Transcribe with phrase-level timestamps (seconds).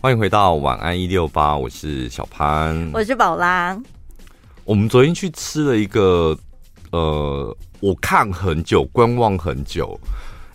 [0.00, 3.76] 欢迎回到晚安一六八，我是小潘，我是宝拉。
[4.64, 6.38] 我们昨天去吃了一个，
[6.92, 9.98] 呃，我看很久，观望很久，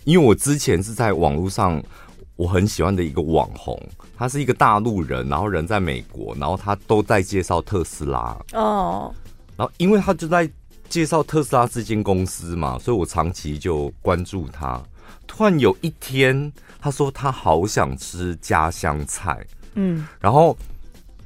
[0.04, 1.78] 因为我之前是在网络上
[2.36, 3.78] 我很喜欢的一个网红，
[4.16, 9.14] 他是一个大陆人，然后人在美国，然后他都在介绍特斯拉哦，
[9.58, 10.50] 然后因为他就在
[10.88, 14.82] 介绍特斯拉这间公司嘛，所以我长期就关注他。
[15.26, 16.50] 突然有一天。
[16.84, 19.38] 他说他好想吃家乡菜，
[19.72, 20.54] 嗯，然后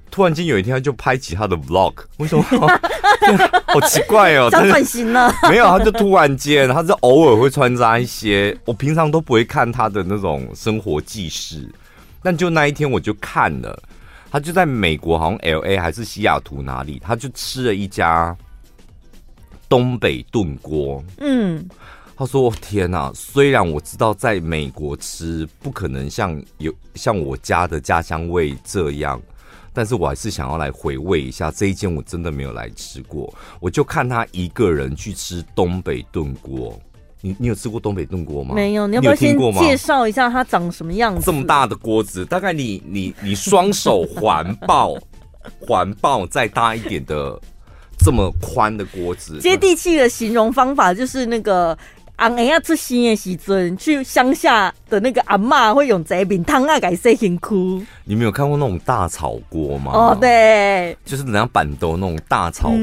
[0.08, 2.44] 突然间有一天他就拍起他的 vlog，为什么？
[3.66, 5.34] 好奇怪哦， 想转型了？
[5.50, 11.68] 没有，他就突然间，他就偶尔会穿插一些我平常都不会看他的那种生活纪事，
[12.22, 13.82] 但就那一天我就看了，
[14.30, 18.36] 他就在美国，好像 LA 还是西雅图哪里，他就吃了一家
[19.68, 21.68] 东北炖锅，嗯。
[22.18, 23.12] 他说：“天哪！
[23.14, 29.22] 虽然我知道在美国吃不可能像有像我家的家乡味这样，
[29.72, 33.32] 但是我还是想要来回味一下这一间，我真的没有来吃过。
[33.60, 36.76] 我就看他一个人去吃东北炖锅。
[37.20, 38.52] 你你有吃过东北炖锅吗？
[38.52, 38.88] 没有。
[38.88, 41.22] 你要不要先介绍一下它长什么样子？
[41.24, 44.96] 这么大的锅子，大概你你你双手环抱
[45.60, 47.40] 环抱再大一点的
[47.96, 49.38] 这么宽的锅子。
[49.38, 51.78] 接地气的形容方法就是那个。”
[52.18, 57.86] 啊，哎呀，吃新的时阵，去乡下的那个阿嬷会用这饼汤啊，给塞进去。
[58.02, 59.92] 你们有看过那种大炒锅吗？
[59.94, 62.76] 哦，对，就是人家板豆那种大炒锅，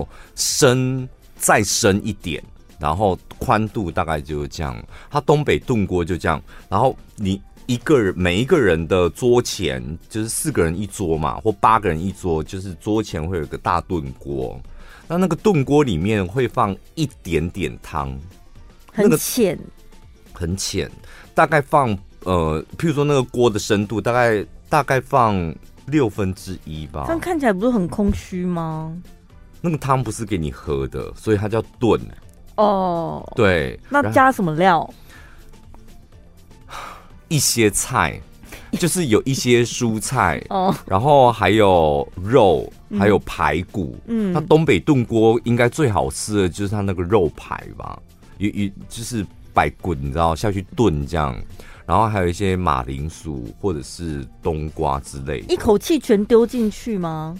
[0.00, 2.42] 嗯、深再深一点，
[2.80, 4.76] 然后宽度大概就是这样。
[5.08, 14.60] 它东北炖锅就这样，然后你一个人每一个人的桌前就是四个人一桌嘛，或八个人一桌，就是桌前会有个大炖锅，
[15.06, 18.18] 那那个炖锅里面会放一点点汤。
[18.92, 19.58] 很浅，
[20.32, 20.90] 很浅，
[21.34, 25.54] 大概放呃，譬如说那个锅的深度，大概大概放
[25.86, 27.04] 六分之一吧。
[27.06, 28.96] 这样看起来不是很空虚吗？
[29.60, 32.00] 那个汤不是给你喝的，所以它叫炖。
[32.56, 34.92] 哦，对，那加什么料？
[37.28, 38.20] 一些菜，
[38.72, 43.96] 就是有一些蔬菜 哦，然后还有肉，还有排骨。
[44.06, 47.98] 嗯，那东北炖锅应该最好吃的就是它那个肉排吧。
[48.40, 51.36] 一一就是摆滚，你知道下去炖这样，
[51.84, 57.38] 然后还有一些马铃薯或者是冬瓜之类的，一口气全丢进去吗？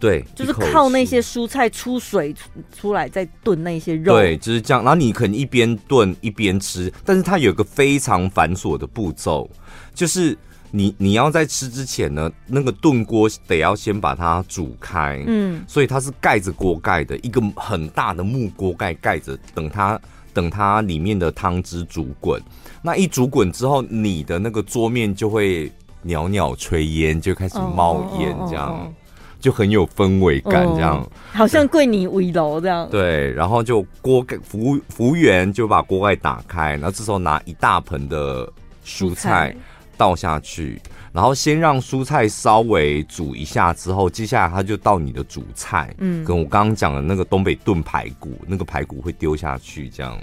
[0.00, 2.34] 对，就是靠那些蔬菜出水
[2.76, 4.82] 出来再炖那些肉，对，就是这样。
[4.82, 9.48] 然后你可能一边炖一边吃，但是它有一个非常繁琐的步骤，
[9.94, 10.36] 就是
[10.72, 20.00] 你你要在吃之前呢，那个炖锅得要先把它煮开，嗯，所以它是盖着锅盖的，一个很大的木锅盖盖着，等它。
[20.32, 22.40] 等它里面的汤汁煮滚，
[22.82, 25.70] 那一煮滚之后，你的那个桌面就会
[26.02, 28.92] 袅袅炊烟，就开始冒烟，这样。
[29.40, 31.04] 就很有氛围感，这样。
[31.32, 32.88] 好像桂林围楼这样。
[32.88, 38.48] 对，然后就锅盖服务服务员就把锅盖打开，然后这时候拿一大盆的
[38.86, 39.52] 蔬菜
[40.02, 40.82] 倒下去。
[41.12, 50.18] 然后先让蔬菜稍微煮一下之后，接下来它就到你的主菜，嗯，跟我刚刚讲的那个东北炖排骨，那个排骨会丢下去这样，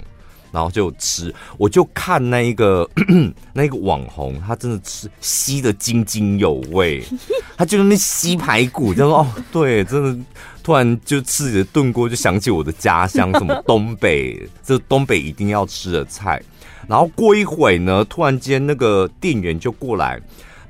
[0.50, 1.32] 然后就吃。
[1.56, 2.86] 我就看那一个
[3.54, 7.02] 那个网红，他真的吃吸的津津有味，
[7.56, 10.24] 他就在那吸排骨，就说哦，对，真的
[10.64, 16.42] 突然就吃着炖锅，就想起我的家乡，什么东北，这东北一定要吃的菜。
[16.90, 20.20] 然后过一会呢，突然间那个店员就过来。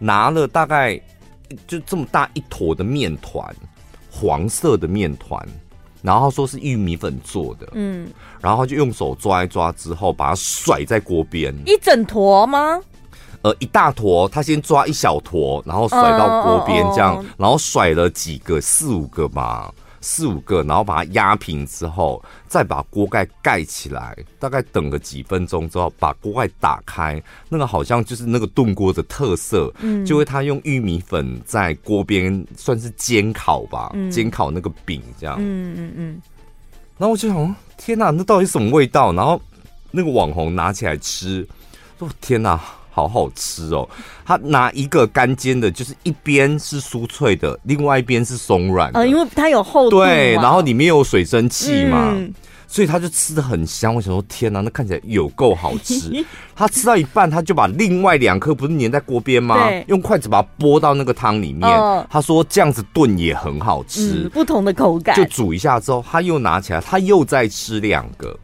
[0.02, 0.98] 拿了大概
[1.66, 3.54] 就这么大一坨的面团，
[4.10, 5.46] 黄色的面团，
[6.00, 8.08] 然后说是玉米粉做的，嗯，
[8.40, 12.80] 然后就用手抓一抓之后，把它甩在锅边，一整坨吗？
[13.42, 19.70] 呃，一大坨，他先抓一小坨，然后甩到锅边这样，然后甩了几个，四五个吧。
[20.00, 36.22] 四五个，然后把它压平之后，再把锅盖盖起来，大概等个几分钟之后，把锅盖打开，那个好像就是那个炖锅的特色，嗯，就会他用玉米粉在锅边算是煎烤吧，嗯、煎烤那个饼这样，嗯嗯嗯，
[36.96, 39.12] 然后我就想，天哪，那到底什么味道？
[39.12, 39.40] 然后
[39.90, 41.46] 那个网红拿起来吃，
[41.98, 42.60] 说天哪。
[42.90, 43.88] 好好吃哦！
[44.24, 48.98] 他拿一个干煎的，就是一边是酥脆的，另外一边是松软的。
[48.98, 52.32] 呃，因为它有厚度，对，然后里面有水蒸气嘛，嗯、
[52.66, 53.94] 所以他就吃的很香。
[53.94, 56.24] 我想说，天哪，那看起来有够好吃！
[56.54, 59.56] 他吃到一半，他就把另外两颗不是粘在锅边吗？
[59.86, 61.68] 用筷子把它拨到那个汤里面。
[61.68, 65.16] 哦、他说这样子炖也很好吃，嗯，不同的口感。
[65.16, 68.38] 就煮一下之后，他又拿起来，他又再吃两个。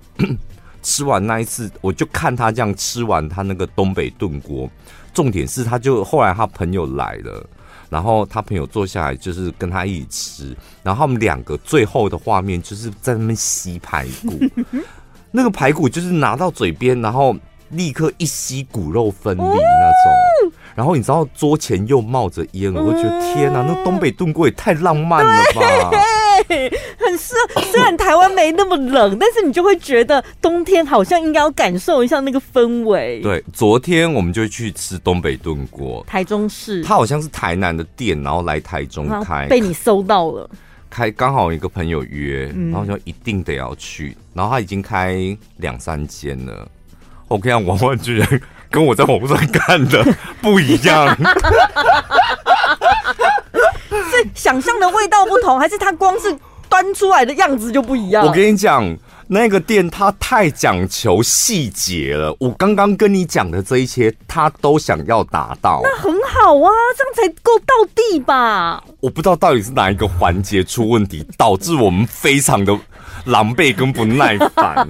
[0.86, 4.70] 吃完那一次，我就看他这样吃完他那个东北炖锅，
[5.12, 7.44] 重点是，他就后来他朋友来了，
[7.90, 14.38] 然后他朋友坐下来就是跟他一起吃，然后他们两个最后的画面就是在那边吸排骨，
[15.32, 17.36] 那个排骨就是拿到嘴边，然后
[17.70, 25.90] 立刻一吸骨肉分离那种，然后你知道桌前又冒着烟，我就觉得天哪，那东北炖锅也太浪漫了吧！
[26.98, 33.20] 很适合，虽然台湾没那么冷，但是你就会觉得冬天好像应该要感受一下那个氛围。
[33.20, 40.48] 对，昨天我们就去吃东北炖锅，台中市，他好像是台南的店，然后来台中开，被你搜到了。
[40.88, 46.66] 开刚好一个朋友约，然后就一定得要去，然后他已经开两三间了。
[47.28, 48.40] 我跟你讲，完完全全
[48.70, 50.02] 跟我在网络上看的
[50.40, 51.14] 不一样。
[54.10, 56.36] 是想象的味道不同，还是它光是
[56.68, 58.26] 端出来的样子就不一样？
[58.26, 58.96] 我跟你讲，
[59.28, 62.34] 那个店它太讲求细节了。
[62.38, 65.80] 我刚刚跟你讲的这一些，他都想要达到。
[65.82, 68.82] 那很好啊，这样才够到地吧？
[69.00, 72.78] 我不知道到底是哪一个环节出问题，导致我们非常的。
[73.26, 74.88] 狼狈跟不耐烦，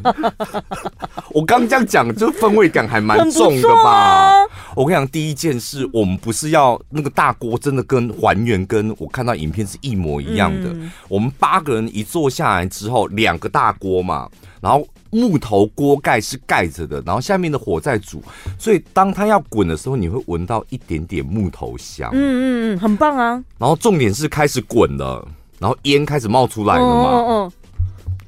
[1.32, 3.90] 我刚这样讲，就氛围感还蛮重的吧？
[3.90, 4.34] 啊、
[4.74, 10.68] 我跟你讲，第一件事，我们不是要那个大锅，真的跟还原跟我看到影片是一模一样的。
[10.70, 14.28] 嗯、我们八个人一坐下来之后，两个大锅嘛，
[14.60, 18.22] 然后木头锅盖是盖着的，然后下面的火在煮，
[18.58, 22.10] 所以当它要滚的时候，你会闻到一点点木头香。
[22.12, 23.42] 嗯嗯嗯，很棒啊。
[23.56, 25.26] 然后重点是开始滚了，
[25.58, 27.10] 然后烟开始冒出来了嘛。
[27.10, 27.52] 嗯嗯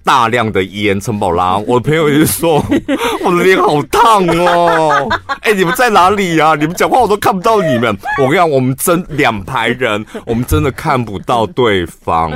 [0.08, 2.64] 大量的盐城宝拉， 我的朋友就说，
[3.22, 5.06] 我的脸好烫哦。
[5.44, 6.54] 哎、你们在哪里呀、啊？
[6.58, 7.94] 你们讲话我都看不到你们。
[8.16, 12.32] 我跟你讲，我们真两排人，我们真的看不到对方，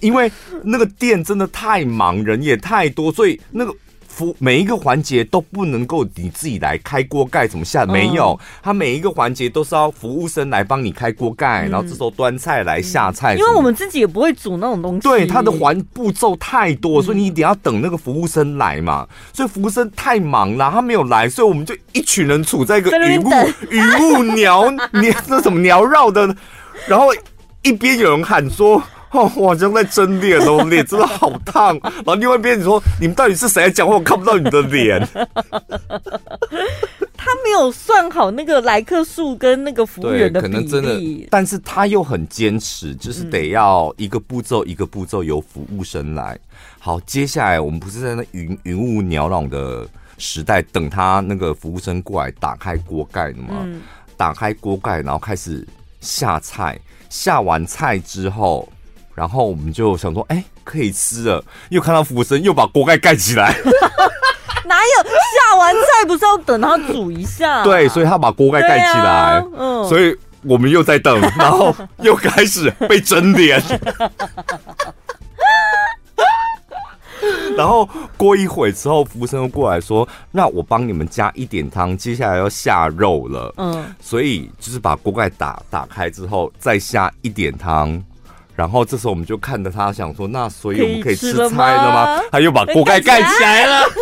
[0.00, 0.28] 因为
[0.64, 3.72] 那个店真的太忙，人也太多，所以那个。
[4.12, 7.86] 服每一个环节都不能够你自己来开锅盖怎么下？
[7.86, 13.34] 没有，他每一个环节都是要服务生来帮你开锅盖，然后这时候端菜来下菜。
[13.34, 15.00] 因为我们自己也不会煮那种东西。
[15.00, 19.08] 对，他的环步骤太多，所以你一定要等那个服务生来嘛。
[19.32, 23.30] 所以服务生太忙了，他没有来，所以我们就一群人处在一个云雾
[23.70, 26.36] 云雾缭缭那什么缭绕的，
[26.86, 27.08] 然后
[27.62, 28.82] 一边有人喊说。
[29.14, 31.78] 哦，我好像在蒸脸哦，脸真的好烫。
[31.82, 33.94] 然后另外一边你说，你们到底是谁在讲话？
[33.96, 35.06] 我看不到你的脸。
[37.24, 46.36] 他没有算好那个来客数跟那个服务员的比例，可能真的，但是他又很坚持，就是得要一个步骤一个步骤由服务生来。
[46.80, 49.86] 好，接下来我们不是在那云云雾缭绕的
[50.18, 53.60] 时代，等他那个服务生过来打开锅盖的吗？
[53.64, 53.82] 嗯、
[54.16, 55.66] 打开锅盖，然后开始
[56.00, 56.78] 下菜。
[57.08, 58.68] 下完菜之后。
[59.14, 61.44] 然后我们就想说，哎，可以吃了。
[61.70, 63.54] 又看到服务生又把锅盖盖起来，
[64.64, 67.62] 哪有下完菜不是要等他煮一下？
[67.64, 69.38] 对，所以他把锅盖盖起来。
[69.38, 73.62] 啊、嗯，所以我们又在等，然后又开始被蒸脸。
[77.56, 88.02] 然后过一会之后，服务生又过来说：“那我帮你们加一点汤，接下来要下肉了。”嗯，所以就是把锅盖打打开之后，再下一点汤。
[88.62, 92.22] 然后这时候我们就看着他，想说，那所以我们可以吃菜了吗？
[92.30, 93.82] 他又把锅盖盖起来了。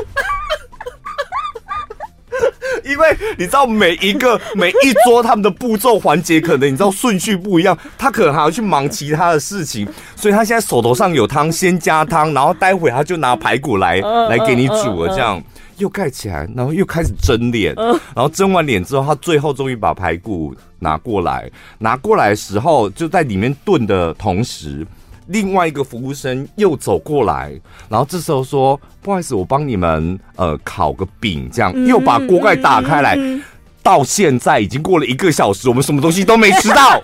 [2.85, 13.97] 因为你知道每一个 每一桌他们的步骤环节可能你知道顺序不一样，他可能还要去忙其他的事情，所以他现在手头上有汤，先加汤，然后待会他就拿排骨来
[14.29, 15.43] 来给你煮了，这样
[15.81, 17.75] 又盖起来，然后又开始蒸脸，
[18.15, 20.55] 然后蒸完脸之后，他最后终于把排骨。
[20.83, 24.87] 拿过来，拿过来的时候，就在里面炖的同时，
[25.27, 27.53] 另外一个服务生又走过来，
[27.87, 31.71] 然后这时候说：“不好意思，我帮你们呃烤个饼，这样。
[31.85, 33.15] 又把锅盖打开来。
[33.19, 33.43] 嗯”
[33.83, 36.99] 到现在已经过了一个小时，我们什么东西都没吃到，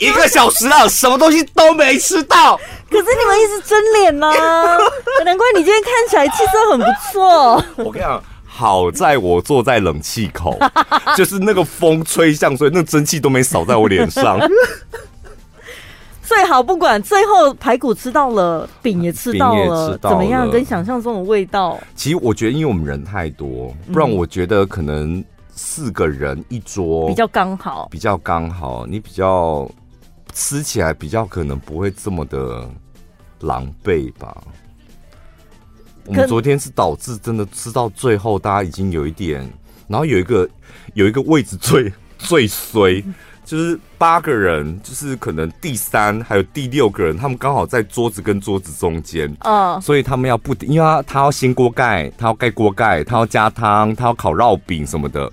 [0.06, 2.56] 一个小时了，什么东西都没吃到。
[2.90, 4.32] 可是你们一直蒸脸呢，
[5.24, 7.64] 难怪你今天看起来气色很不错。
[7.76, 8.22] 我跟你讲。
[8.52, 10.58] 好在我坐在冷气口，
[11.16, 14.38] 就是那个风吹向，所以那蒸汽都没扫在我脸上。
[16.22, 20.50] 最好不管最后排骨吃到了，饼也吃到了，怎么样？
[20.50, 21.78] 跟想象中的味道？
[21.94, 29.66] 其实我觉得，因为我们人太多，不然我觉得可能四个人一桌比较刚好，比较刚好，你比较
[30.30, 32.68] 吃起来比较可能不会这么的
[33.40, 34.36] 狼狈吧。
[36.06, 39.48] 我们昨天是导致真的吃到最后，大家已经有一点，
[39.86, 40.48] 然后有一个
[40.94, 43.04] 有一个位置最 最衰，
[43.44, 55.30] 就是八个人，就是可能第三还有第六个人，他们刚好在桌子跟桌子中间，嗯，所以他们要不停，因为他他要掀锅盖，他要盖锅盖，他要加汤，他要烤烙饼什么的，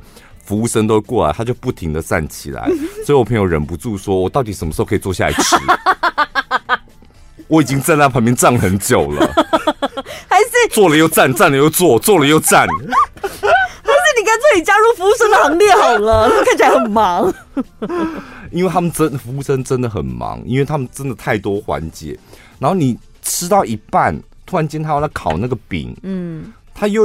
[0.47, 2.71] 服务生都过来，他就不停的站起来，
[3.05, 5.55] 所以我朋友忍不住说：“我到底什么时候可以坐下来吃？”
[7.49, 9.25] 我已经站在旁边站很久了，
[10.27, 12.65] 还是坐了又站，站了又坐，坐了又站。
[12.67, 17.33] 还是你干脆你加入服务生的行列好了，看起来很忙。
[18.51, 22.17] 因为他们真服务生真的很忙，因为他们真的太多环节。
[22.59, 27.03] 然后你吃到一半，突然间他要来烤那个饼，嗯，他又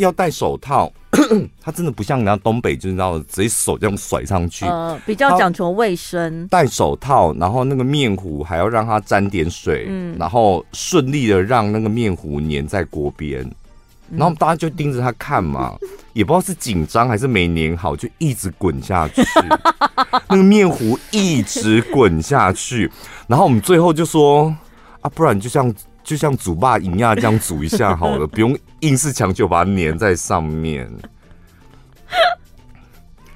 [0.00, 0.90] 要戴手套。
[1.60, 6.46] 他真的不像人家东北，就是那种直接手这样甩上去，呃，比较讲求卫生。
[6.46, 13.44] 戴手套，然后那个面糊还要让它沾点水，嗯，然后顺利的让那个面糊粘在锅边，
[14.16, 15.76] 然后大家就盯着他看嘛，
[16.14, 19.20] 也不知道是紧张还是没粘好，就一直滚下去，
[20.30, 22.88] 那个面糊一直滚下去，
[23.26, 24.54] 然后我们最后就说
[25.00, 25.74] 啊，不然就像。
[26.02, 30.90] 就像煮霸银亚，这样煮一下好了，不用硬是强求把它粘在上面。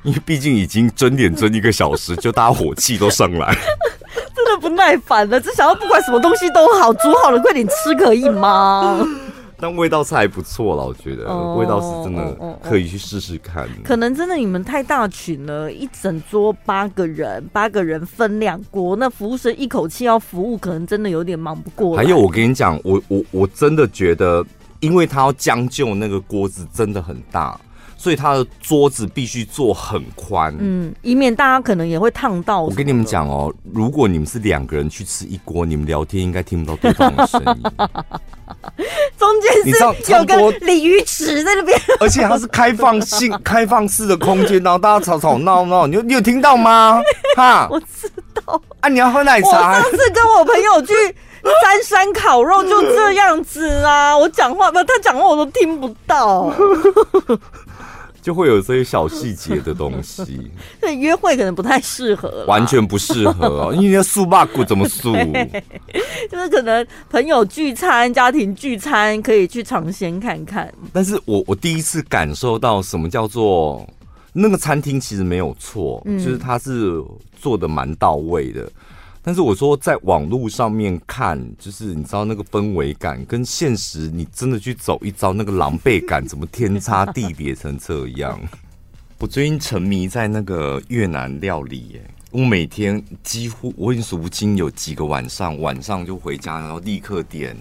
[0.03, 3.55] 因为毕竟已经蒸点蒸一个小时，就大家火气都上来，
[4.37, 9.07] 真的不耐烦了，只想要不管什么东西都好，煮好了快点吃可以吗？
[9.57, 13.63] 但味道是还不错了，我觉得、oh, 味道是真的可以去试试看。
[13.63, 13.87] Oh, oh, oh.
[13.87, 22.03] 可能真的你们太大群了，一整桌八个人，八个人分两锅，那服务生一口气要服务，可能真的有点忙不过来。
[22.03, 24.45] 还有，我跟你讲，我我我真的觉得，
[24.81, 27.59] 因为他要将就那个锅子真的很大。
[27.97, 32.61] 所以他的桌子必须做很宽，嗯，以免大家可能也会烫到。
[32.61, 37.63] 我跟你们讲哦，如果你们是两个人去吃一锅，你们聊天应该听不到对方的声音。
[39.19, 47.01] 中间是有个鲤鱼池在那边，而且它是开放性、 开放式的空间，然后大家吵吵闹闹，你有你有听到吗？
[47.37, 48.11] 哈，我知
[48.45, 48.61] 道。
[48.81, 49.49] 啊，你要喝奶茶？
[49.49, 50.93] 我上次跟我朋友去
[51.63, 56.53] 三山烤肉，就这样子啊，我讲话不，他讲话我都听不到。
[58.25, 60.25] 就会有这些小细节的东西，
[60.81, 65.13] 所以约会可能不太适合，完全不适合，因为那素霸骨怎么素？
[66.33, 70.73] 就是可能朋友聚餐、家庭聚餐可以去尝鲜看看。
[70.91, 73.87] 但是我我第一次感受到什么叫做
[74.33, 77.05] 那个餐厅其实没有错，嗯、就是它是
[77.39, 78.67] 做的蛮到位的。
[79.27, 88.39] 但是我说，在网络上面看，就是你知道那个氛围感跟现实，你真的去走一遭，那个狼狈感怎么天差地别成这样？
[89.19, 97.57] 我最近沉迷在那个越南料理，耶，我每天几乎我已经数不清有几个晚上，晚上就回家，然后立刻点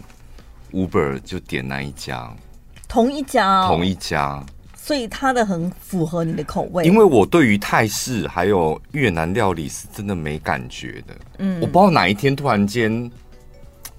[0.74, 2.36] Uber 就点那一家，
[2.90, 4.46] 同一家哦，同一家。
[4.86, 11.16] 所以它的很符合你的口味，因为我对于泰式还有越南料理是真的没感觉的。
[11.38, 13.10] 嗯，我不知道哪一天突然间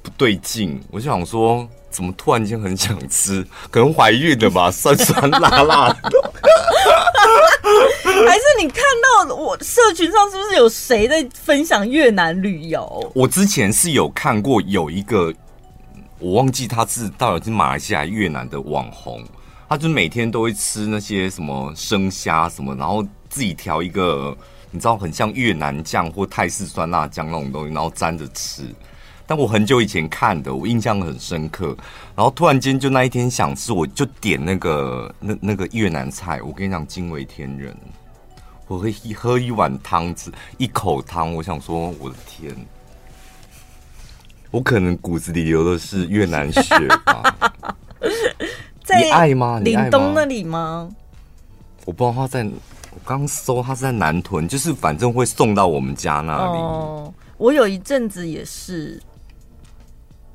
[0.02, 3.42] 不对劲，我就想说，怎么突然间很想吃？
[3.72, 6.10] 可能怀孕了吧，酸酸辣辣的。
[8.04, 8.82] 还是你看
[9.26, 13.10] 到我社群上是不是有谁在分享越南旅游？
[13.14, 15.32] 我之前是有看过有一个，
[16.18, 19.24] 我忘记他是到底是马来西亚越南的网红。
[19.68, 24.36] 他就每天都会吃那些什么生虾什么，然后自己调一个，
[24.70, 28.64] 你知道很像越南酱或泰式酸辣酱那种东西，然后沾着吃。
[29.26, 31.74] 但我很久以前看的，我印象很深刻。
[32.14, 36.42] 然后突然间就那一天想吃，我就点那个那那个越南菜。
[36.42, 37.74] 我跟你讲，惊为天人。
[38.66, 42.54] 我会一喝一碗汤子，一口汤，我想说，我的天，
[44.50, 47.34] 我可能骨子里流的是越南血吧。
[48.84, 49.60] 在你爱吗？
[49.64, 49.88] 你爱吗？
[49.88, 50.88] 岭东那里吗？
[51.86, 56.58] 我不知道他在，我刚搜他是在南屯，就是反正会送到我们家那里。
[56.58, 59.02] 哦，我有一阵子也是，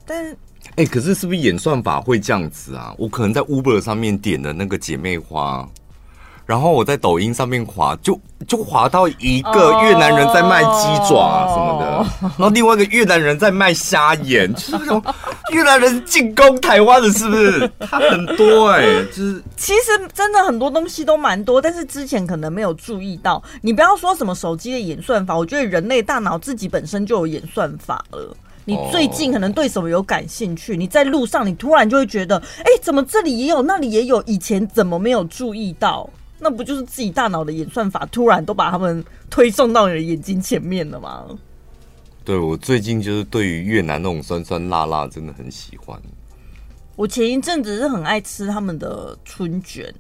[0.06, 0.32] 但
[0.76, 2.94] 哎、欸，可是是不是演算法会这样子啊？
[2.98, 5.68] 我可能在 Uber 上面点的那个姐妹花。
[6.50, 11.88] 然后我在抖音上面滑，就就滑到一个越南人在卖鸡爪什么的，
[12.22, 15.04] 然后另外一个越南人在卖虾眼，就是那种
[15.54, 17.72] 越南人进攻台湾的，是不是？
[17.82, 23.44] 他很多哎、欸，就是其实真的很多东西都蛮多，但是之前可能没有注意到。
[23.62, 28.36] 你不要说什么手机的演算法，我觉得人类大脑自己本身就有演算法了。
[28.66, 30.76] 你最近可能对什么有感兴趣？
[30.76, 36.10] 你在路上，你突然就会觉得，哎，怎么这里也有，那里也有，以前怎么没有注意到？
[36.40, 41.26] 那不就是自己大脑的演算法突然都把他们推送到你的眼睛前面了吗？
[42.24, 46.00] 对，我最近就是对于越南那种酸酸辣辣真的很喜欢。
[46.96, 49.94] 我前一阵子是很爱吃他们的春卷，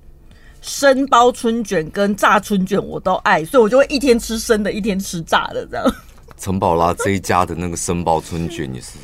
[0.62, 5.96] 生包春卷跟炸春卷我都爱，所以我就会一天吃生的，一天吃炸的这样。
[6.38, 8.98] 陈宝拉这一家的那个生包春卷也是。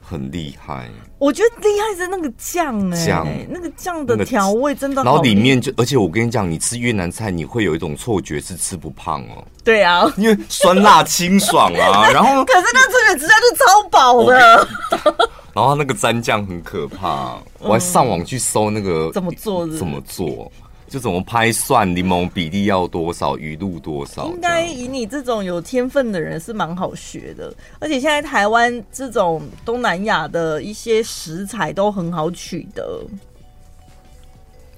[0.00, 0.88] 很厉害。
[1.18, 5.04] 我觉得厉害是那个酱哎、那个酱的调味真的好。
[5.04, 9.44] 然后里面就，而且我跟你讲，你吃越南菜，你会有一种错觉是吃不胖哦。
[9.64, 12.08] 对啊，因为酸辣清爽啊。
[12.14, 14.68] 然后，可是那错觉实在是超饱的。
[15.52, 20.50] 然后那个蘸酱很可怕，我还上网去搜那个怎么做的，怎么做。
[20.88, 24.26] 就怎么拍蒜柠檬比例要多少，鱼露多少？
[24.28, 33.02] 应该以你这种有天分的人是蛮好学的，而且现在台湾这种东南亚的一些食材都很好取得。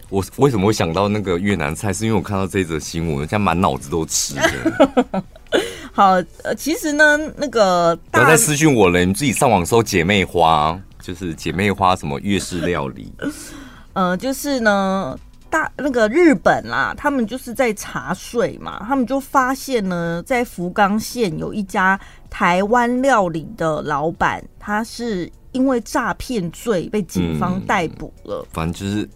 [0.08, 1.92] 我为什么会想到那个越南菜？
[1.92, 5.22] 是因为我看到这则新闻，现在满脑子都吃的。
[5.92, 13.12] 好，呃，其实呢，那个不要再私讯我了，你自己上网搜姐妹花，就是姐妹花什么越式料理。
[13.94, 15.16] 呃，就是呢。
[15.50, 21.98] 大那个日本啦，他们就是在查税嘛，他们就发现呢，在福冈县有一家
[22.30, 28.42] 台湾料理的老板，他是因为诈骗罪被警方逮捕了。
[28.42, 29.08] 嗯，反正就是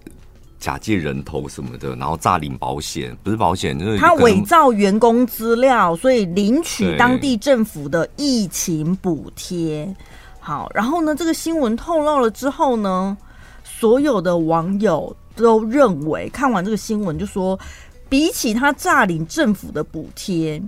[0.58, 9.88] 假借人头什么的，然后诈领保险，不是保险，就是他伪造员工资料，所以领取当地政府的疫情补贴。
[10.40, 13.16] 好，然后呢，这个新闻透露了之后呢，
[13.62, 15.16] 所有的网友。
[15.36, 17.58] 都认为看完这个新闻就说，
[18.08, 20.62] 比起他诈领政府的补贴，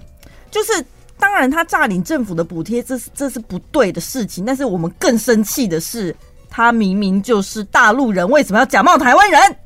[0.50, 0.85] 就是
[1.18, 4.44] 当然他诈领政府的补贴，这是这是不对的事情。
[4.44, 6.14] 但是我们更生气的是，
[6.50, 9.56] 他明明就是大陆人，为什么要假冒台湾人？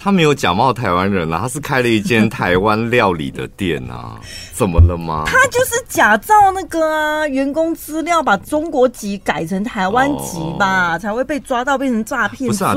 [0.00, 4.14] 他没有假冒台湾人啦，他是开了一间台湾料理的店啊，
[4.54, 5.24] 怎么了吗？
[5.26, 12.48] 他就是假造那个啊，员工资料，把中国籍改成台湾籍吧，哦，才会被抓到变成诈骗罪。
[12.48, 12.74] 不是啊，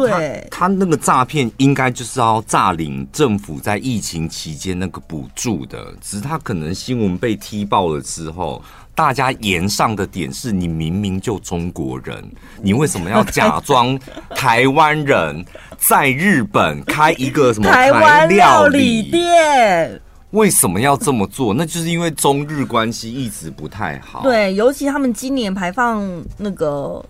[0.49, 8.59] 他他那个诈骗应该就是要诈领政府在疫情期间那个补助的，只是他可能新闻被踢爆了之后。
[8.93, 12.23] 大家言上的点是你明明就中国人，
[12.61, 13.97] 你为什么要假装
[14.35, 15.45] 台湾人
[15.77, 19.99] 在日本开一个什么台湾料理店？
[20.31, 21.53] 为什么要这么做？
[21.53, 24.21] 那就是因为中日关系一直不太好。
[24.23, 26.01] 对，尤其他们今年排放
[26.37, 27.03] 那个。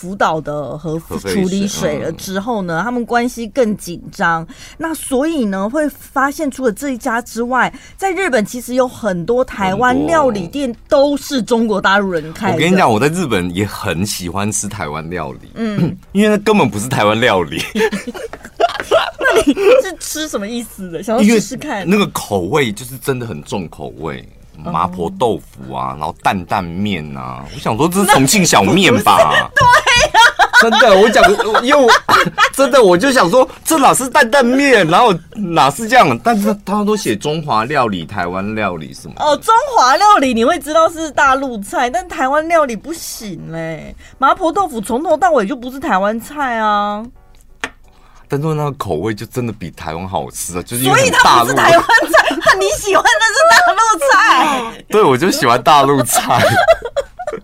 [0.00, 4.46] 福岛的核处理水了之后呢，他们关系更紧张。
[4.78, 12.54] 那所以呢，会发现除了这一家之外，在日本其实有很多台湾料理店都是中国大陆人开的。
[12.54, 17.62] 我跟你讲，我在日本也很喜欢吃台湾料理，嗯， 因为那根本不是台湾料理。
[19.22, 21.02] 那你是吃什么意思的？
[21.02, 21.86] 想要试试看？
[21.86, 24.26] 那个口味就是真的很重口味。
[24.62, 29.16] 麻婆豆腐啊，然后担担面啊，我想说这是重庆小面吧？
[29.56, 29.64] 对
[30.60, 31.24] 真的，我讲
[31.64, 31.88] 又
[32.52, 36.18] 真的，我就想说这哪是担担面，然后哪是这样？
[36.22, 39.14] 但是他都写中华料理、台湾料理什么？
[39.18, 43.94] 哦，中华料理你会知道是大陆菜，但台湾料理不行嘞。
[44.18, 47.02] 麻婆豆腐从头到尾就不是台湾菜啊。
[48.28, 53.78] 但是那个口味就真的比台湾好吃啊，就是因为它不是台湾菜， 你喜欢的是大陆
[54.12, 54.84] 菜。
[54.88, 56.40] 对，我就喜欢大陆菜。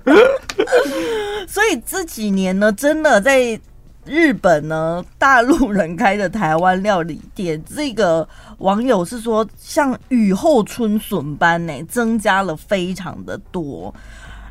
[1.48, 3.58] 所以这几年呢，真的在
[4.04, 8.26] 日本呢，大陆人开的台湾料理店，这个
[8.58, 13.92] 网友是说像雨后春笋般呢，增加了非常的多。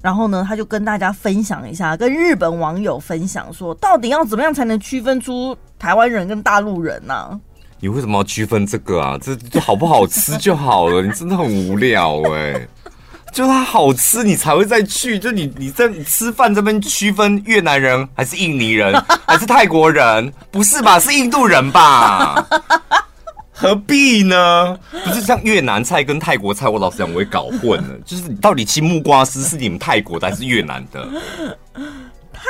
[0.01, 7.41] 然后呢，他就跟大家分享一下，跟日本网友分享说，到底要怎么样才能区分出台湾人跟大陆人呢、
[7.79, 9.17] 你为什么要区分这个啊？
[9.19, 12.67] 这就好不好吃就好了，你真的很无聊哎、
[13.35, 15.19] 就它好吃，你才会再去。
[15.19, 18.95] 就你你在吃饭这边区分越南人还是印尼人
[19.27, 20.31] 还是泰国人？
[20.49, 20.97] 不是吧？
[21.03, 22.47] 是印度人吧？
[23.51, 24.79] 何必呢？
[25.03, 27.99] 不是像越南菜跟泰国菜，我老实讲我也搞混了。
[28.07, 31.05] 就是你到底青木瓜丝是你们泰国的还是越南的？
[32.31, 32.41] 泰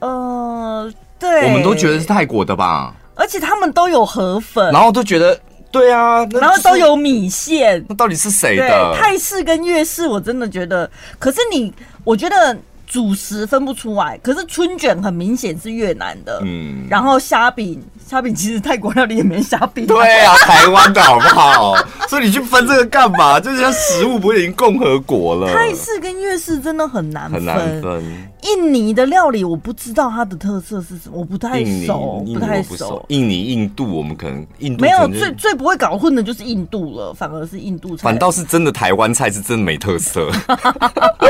[0.00, 2.94] 呃，对，我们都觉得是泰国的吧。
[3.14, 5.40] 而且他们都有河粉，然后都觉得
[5.74, 7.84] 对啊，然后都有米线。
[7.88, 8.96] 那到底是谁的？
[8.98, 10.90] 泰式跟越式，我真的觉得。
[11.18, 11.72] 可是你，
[12.04, 12.56] 我觉得。
[12.86, 21.74] 主食分不出来，可是春卷很明显是越南的，嗯，然后虾饼，虾饼其实泰国料理也没虾饼，对啊，台湾的好不好？
[22.06, 23.40] 所以你去分这个干嘛？
[23.40, 25.52] 就是像食物不是已经共和国了？
[25.52, 28.28] 泰式跟越式真的很难分，很难分。
[28.44, 33.04] 印尼的料理我不知道它的特色是什么，我不太熟，不太熟。
[33.08, 40.30] 印尼、印度，我们可能印度没有最最不会搞混的就是印度了，反而是印度菜，反倒是真的台湾菜是真的没特色，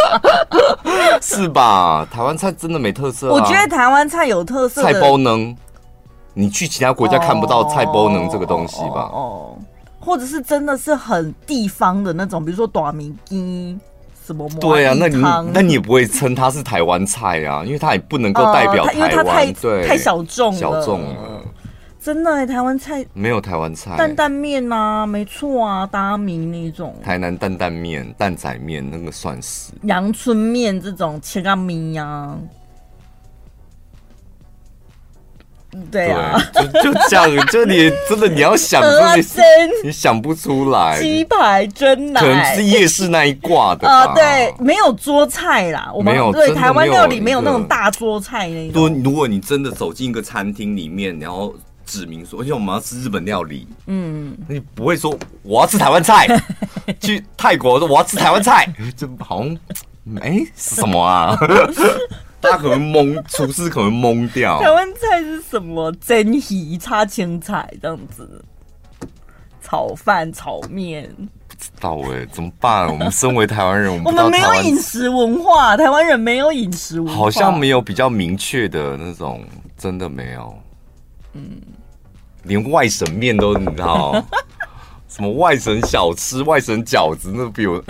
[1.23, 1.49] 是。
[1.55, 3.33] 吧，台湾菜真的没特色啊。
[3.33, 4.83] 我觉得台湾菜有特色。
[4.83, 5.57] 菜包能，
[6.33, 9.09] 你去其他国家看不到菜包能这个东西吧？
[9.13, 9.57] 哦，
[10.01, 13.79] 或者是真的是很地方的那种，比如说短米鸡、
[14.25, 14.49] 什么？
[14.61, 15.17] 对啊，那你
[15.53, 21.43] 那你也不会称它是台湾菜啊，因为它也不能够代表台湾，因为它太对太小众了，小众了。
[22.01, 26.95] 真的、欸，台湾菜没有台湾菜，担担面啊，没错啊，大明那种。
[27.03, 29.73] 台南担担面、蛋仔面那个算是。
[29.85, 32.37] 阳春面这种切个米呀。
[35.91, 39.41] 对啊，对就就这样，就你真的你要想自己，
[39.85, 41.01] 你想不出来。
[41.01, 44.15] 鸡排真奶，可能是夜市那一挂的啊、呃。
[44.15, 49.03] 对，没有桌菜啦，我们没有对台湾料理没有那种大桌菜那种。
[49.03, 56.27] 如果你真的走进一个餐厅里面，然后指明说，而且我们要吃日本料理，嗯，你不会说我要吃台湾菜。
[57.01, 59.57] 去泰国说我要吃台湾菜，这好像
[60.21, 61.35] 哎什么啊？
[62.45, 64.61] 大家可能懵，厨师可能懵掉。
[64.61, 65.91] 台湾菜是什么？
[65.93, 68.45] 蒸鱼、炒青菜这样子，
[69.63, 71.11] 炒饭、炒面。
[71.49, 72.87] 不知道哎、欸，怎么办？
[72.89, 75.75] 我们身为台湾人，我们 没有饮食文化。
[75.75, 79.43] 台湾人没有饮食文化，好像没有比较明确的那种，
[79.79, 80.55] 真的没有。
[81.33, 81.63] 嗯，
[82.43, 84.23] 连外省面都你知道，
[85.09, 87.83] 什么外省小吃、外省饺子，那比我。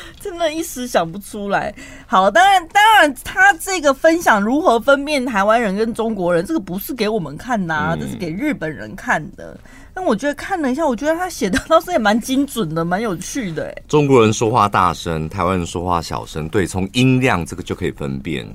[0.20, 1.74] 真的，一时想不出来。
[2.06, 9.58] 好，当然，当然，他这个分享如何分辨台湾人跟中国人，这个不是给我们看的，啊，这是给日本人看的。
[9.94, 13.66] 但我觉得看了一下，我觉得他写的倒是也蛮精准的，蛮有趣的。
[13.66, 18.46] 哎，中国人说话大声，台湾人说话小声，对，从音量这个就可以分辨。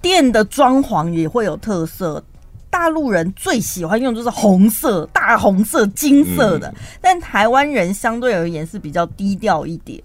[0.00, 2.24] 店的装潢也会有特色，
[2.70, 10.02] 大陆人最喜欢用就是红色、大红色、金色的，嗯、但台湾人相对而言是比较低调一点。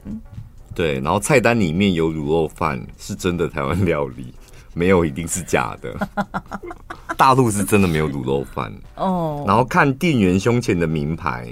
[0.74, 4.34] 对，然后菜单里面有卤肉饭，是真的台湾料理，
[4.74, 6.10] 没有一定是假的。
[7.18, 9.44] 大陆是真的没有卤肉饭哦。
[9.46, 11.48] 然后看店员胸前的名牌，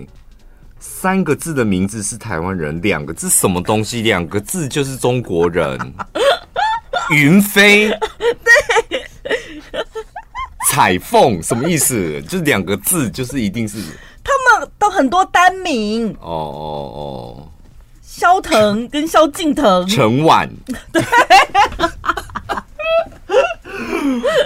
[0.79, 4.01] 三个字的名字是台湾人，两个字什么东西？
[4.01, 5.77] 两个字就是中国人。
[7.11, 9.03] 云飞，对，
[10.69, 12.21] 彩凤什么意思？
[12.21, 13.79] 就是两个字，就是一定是
[14.23, 16.09] 他们都很多单名。
[16.21, 17.48] 哦哦哦。
[18.19, 20.49] 萧腾跟萧敬腾，陈婉，
[20.91, 21.01] 对，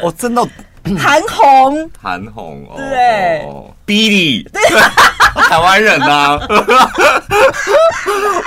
[0.03, 0.47] 我， 真的，
[0.99, 3.41] 韩红，韩红，哦，对
[3.87, 4.47] ，Billy，
[5.49, 6.47] 台湾人呐、啊，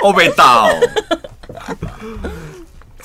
[0.01, 0.69] 欧北岛。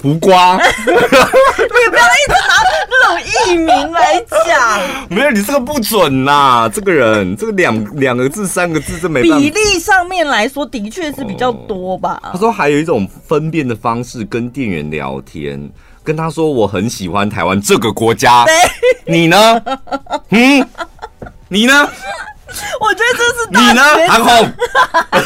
[0.03, 2.55] 胡瓜，你不要一直拿
[2.91, 4.81] 那种艺名来讲。
[5.09, 6.69] 没有，你这个不准呐！
[6.75, 9.39] 这个人，这个两两个字、三个字，这没办法。
[9.39, 12.21] 比例上面来说，的确是比较多吧。
[12.33, 15.71] 他说还有一种分辨的方式，跟店员聊天，
[16.03, 18.45] 跟他说我很喜欢台湾这个国家。
[19.07, 19.63] 你呢？
[20.31, 20.69] 嗯，
[21.49, 21.89] 你呢？
[22.81, 24.53] 我觉得这是你呢，韩红，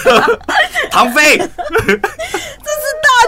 [0.93, 1.37] 唐飞，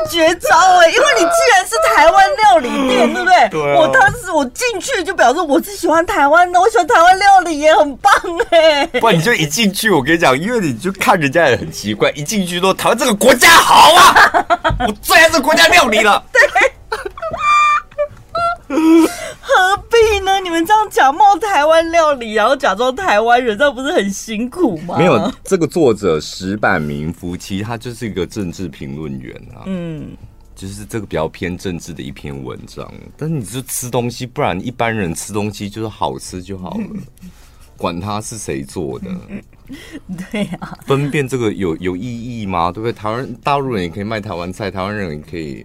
[0.08, 0.88] 绝招哎！
[0.90, 3.48] 因为你既然是台湾料理店， 对不对？
[3.50, 3.80] 对、啊。
[3.80, 8.12] 我当时我进去就表示我是喜欢台湾的，我喜欢台湾料理也很棒
[8.50, 8.86] 哎。
[8.86, 14.46] 不然你就一进去，我跟你讲，因为你就看人家也很奇怪，一进去说台湾这个国家好啊，
[14.88, 16.22] 我最爱这个国家料理了。
[16.32, 16.40] 对。
[19.40, 20.38] 何必呢？
[20.40, 24.98] 你们这样假冒台湾料理，然后假装台湾人，这不是很辛苦吗？
[24.98, 29.64] 没有，这个作者石板明夫，其实他就是一个政治评论员啊。
[29.66, 30.11] 嗯，
[30.54, 32.92] 就是这个比较偏政治的一篇文章。
[33.16, 36.87] 但是你就吃东西，不然一般人吃东西就是好吃就好了，
[37.76, 39.07] 管他是谁做的。
[40.31, 42.70] 对啊，分辨这个有有意义吗？
[42.70, 42.92] 对不对？
[42.92, 45.64] 台湾大陆人也可以卖台湾菜，台湾人也可以。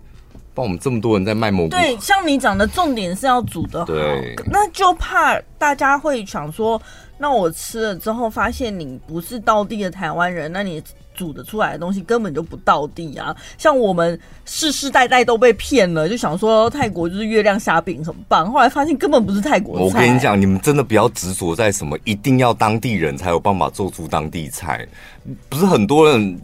[0.54, 6.80] 帮我们这么多人在卖蘑菇，对，像你讲的重点是要煮的好，对，那就怕大家会想说，
[7.18, 10.82] 那我吃了之后发现你不是道地的台湾人，那你
[11.16, 13.36] 煮的出来的东西根本就不到地啊。
[13.58, 19.84] 像我们世世代代都被骗了，就想说泰国就是月亮虾饼很棒，后来发现根本不是泰国菜。
[19.84, 24.88] 我跟你讲，你们真的不要执着在什么一定要当地人才有办法做出当地菜，
[25.50, 26.39] 不是很多人。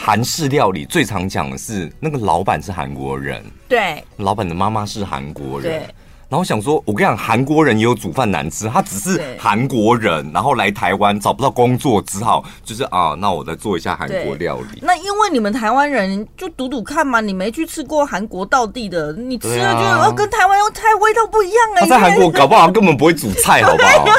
[0.00, 5.94] 韩式料理最常讲的是那个老板是韩国人，对，老板的妈妈是韩国人，对。
[6.28, 14.80] 然后想说，我跟你讲，韩国人也有煮饭难吃，他只是韩国人，然后来台湾找不到工作，只好就是啊，那我再做一下韩国料理。
[14.82, 21.80] 那因为你们台湾人就赌赌看嘛，你没去吃过韩国道地的，你吃了就、啊、跟台湾又太味道不一样哎、欸。
[21.80, 24.04] 他在韩国搞不好根本不会煮菜，好不好？
[24.04, 24.14] 啊、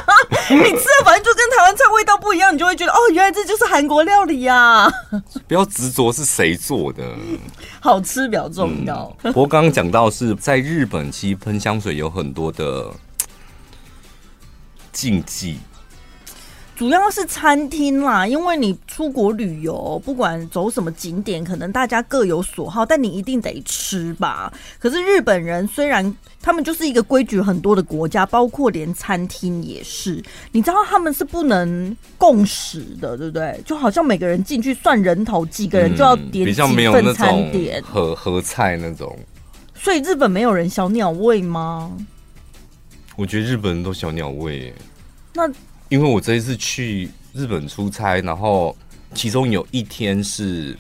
[0.50, 4.92] 你吃了反正就跟台湾菜味道不一样，你就会觉得哦，原来这就是韩国料理呀、啊。
[5.48, 7.04] 不要执着是谁做的，
[7.80, 9.16] 好吃比较重要。
[9.22, 11.99] 嗯、不过刚刚讲到是在日本，其实喷香水。
[12.00, 12.92] 有很多的
[14.92, 15.58] 禁忌，
[16.76, 24.52] 主要是餐厅啦，因为你出国旅游，不管走什么景点，可能大家各有所好，但你一定得吃吧。
[24.80, 33.62] 可是日本人虽然他们就是一个规矩很多的国家，包括连餐厅也是，你知道他们是不能共食的，对不对？
[33.66, 39.18] 就好像每个人进去算人头，几个人就要点几份餐点，合合菜那种。
[39.82, 41.98] 所以日本没有人小鸟胃吗？
[43.16, 44.74] 我觉得日本人都小鸟胃。
[45.34, 45.50] 那
[45.88, 48.76] 因为我这一次去日本出差，然后
[49.16, 50.78] 其中有一天是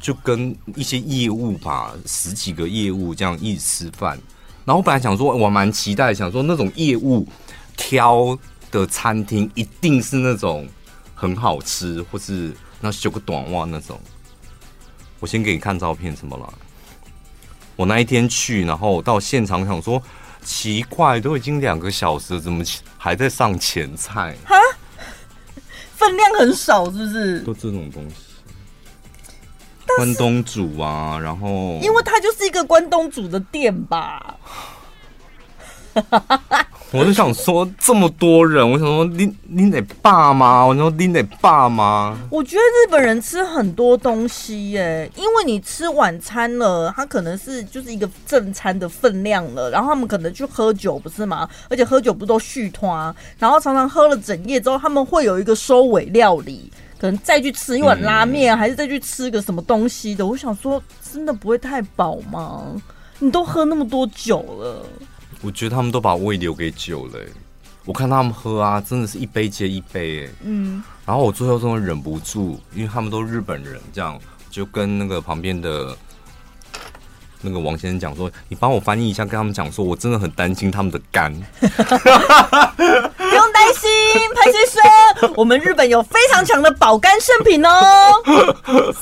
[0.00, 4.18] 就跟一些业务吧，十几个业务这样一起吃饭。
[4.64, 7.28] 然后我本来想说，我蛮期待，想说那种业务
[7.76, 8.36] 挑
[8.70, 10.66] 的餐厅一定是那种
[11.14, 14.00] 很好吃，或是那修个短袜那种。
[15.20, 16.54] 我先给你看照片，怎么了？
[17.76, 20.02] 我那一天去，然后到现场想说，
[20.42, 22.64] 奇怪，都已经两个小时了，怎么
[22.96, 24.36] 还在上前菜？
[24.44, 24.56] 哈，
[25.96, 27.40] 分量很少，是不是？
[27.40, 28.14] 都这种东西，
[29.96, 34.36] 关东煮啊，然后因为它就是一个关东煮的店吧。
[36.92, 40.64] 我就想说，这么多人，我想说，你你得爸吗？
[40.64, 42.16] 我说你得爸吗？
[42.30, 51.48] 我觉得日本人吃很多东西耶，因为你吃晚餐了，他可能是就是一个正餐的分量了，然后他们可能去喝酒，不是吗？
[51.68, 60.24] 而且喝酒不都续团，然后常常喝了整夜之后，他们会有一个收尾料理，可能再去吃一碗拉面，嗯、还是再去吃个什么东西的。
[60.24, 60.80] 我想说，
[61.12, 62.62] 真的不会太饱吗？
[63.18, 64.86] 你都喝那么多酒了。
[65.44, 67.20] 我觉得他们都把胃留给酒了，
[67.84, 74.18] 我看他们喝啊，真的是一杯接一杯，哎，嗯，然后我最后真的忍不住，因为他们都日本人，这样
[74.50, 75.94] 就跟那个旁边的
[77.42, 81.30] 那个王先生讲说：“你帮我翻译一下，跟他们讲说，我真的很担心他们的肝。”
[81.60, 83.90] 不用担心，
[84.34, 87.70] 潘先生，我们日本有非常强的保肝圣品哦，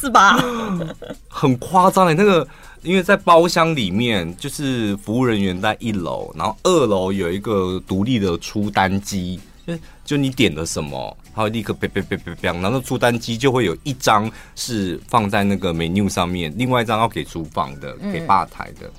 [0.01, 0.37] 是吧？
[1.31, 2.45] 很夸张的那个。
[2.83, 18.90] 因为在包厢里面，就是服务人员在一楼，然后二楼有一个独立的出单机，就就你点了什么，它会立刻别别别别别，然后出单机就会有一张是放在那个 menu 上面，另外一张要给厨房的，给吧台的。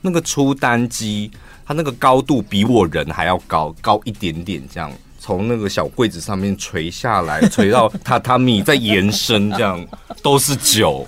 [0.00, 1.28] 那个出单机，
[1.66, 9.84] 它那个高度比我人还要高，高一点点，这样从那个小柜子上面垂下来，垂到榻榻米再延伸，这样
[10.22, 11.04] 都是酒。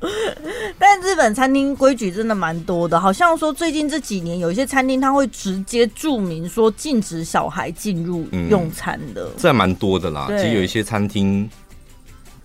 [0.78, 10.26] 但日本餐厅规矩真的蛮多的，好像说最近这几年有一些餐厅他会直接注明说禁止小孩进入用餐的，嗯、这还蛮多的啦。
[10.30, 11.48] 其实有一些餐厅。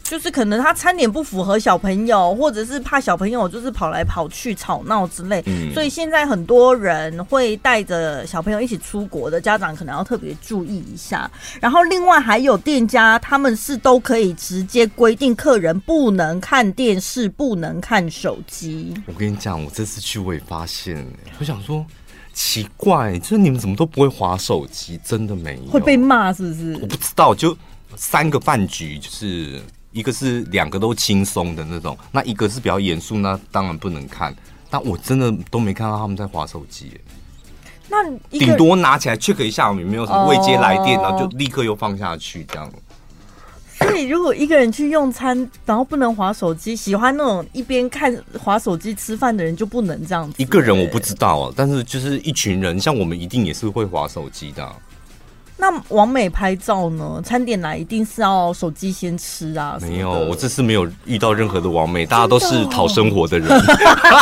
[0.04, 11.32] 就是可能他餐点不符合小朋友，或者是怕小朋友就是跑来跑去吵闹之类，嗯、所以现在很多人会带着小朋友一起出国的家长可能要特别注意一下。
[11.60, 18.94] 然后另外还有店家，他们是都可以直接规定客人不能看电视，不能看手机。
[19.08, 21.04] 我跟你讲，我这次去我也发现，
[21.40, 21.84] 我想说
[22.34, 26.78] 奇怪，就是你们怎么都不会滑手机，真的没有会被骂是不是？
[26.82, 27.58] 我不知道，就
[27.96, 29.62] 三个饭局就是。
[29.94, 34.36] 一个是两个都轻松的那种，那一个是比较严肃，那当然不能看。
[34.70, 37.00] 但我真的都没看到他们在划手机，
[37.88, 42.68] 那顶多拿起来 check 一下有没有什么未接来电，然后就立刻又放下去这样。
[43.78, 50.42] 所以如果一个人去用餐，然后不能划手机，喜欢那种一边看划手机吃饭的人就不能这样子。
[50.42, 54.68] 一个人我不知道啊，但是就是一群人，像我们一定也是会划手机的。
[55.56, 57.22] 那完美拍照呢？
[57.24, 59.78] 餐点来一定是要手机先吃啊？
[59.82, 63.48] 没有，我这次没有遇到任何的完美，大家都是讨生活的人，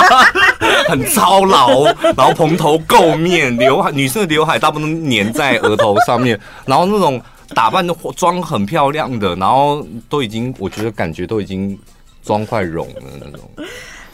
[0.87, 7.19] 很操劳，然后蓬头垢面，刘海女生的刘海大部分粘在额头上面，然后那种
[7.55, 11.77] 打扮的妆很漂亮的，然后都已经，我觉得感觉都已经
[12.23, 13.49] 妆快融了那种。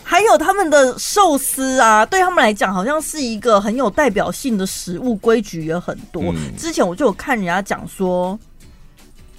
[0.10, 6.24] 还有他们的寿司啊，对他们来讲好像是一个很有代表性的食物，规矩也很多。
[6.28, 8.40] 嗯、之前我就有看人家讲说，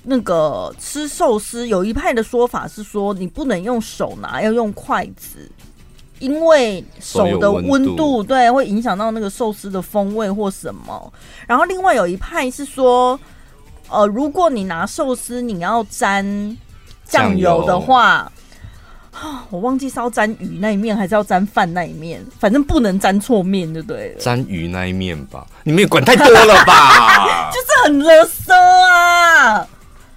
[0.02, 5.50] 那个吃寿司有一派的说法是说，你不能用手拿，要用筷子，
[6.18, 11.10] 因为手的温度，度对会影响到那个寿司的风味或什么。
[11.46, 13.18] 然后另外有一派是说，
[13.88, 16.54] 呃，如果你拿寿司你要沾
[17.06, 18.30] 酱油的话。
[19.50, 24.20] 我忘记是要沾鱼那一面，还是要沾饭那一面，反正不能沾错面就对了。
[24.20, 27.50] 沾鱼那一面吧，你们也管太多了吧？
[27.52, 29.66] 就是很勒索啊！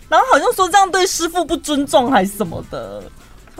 [0.09, 3.01] 然后好像说这样对师傅不尊重，还是什么的。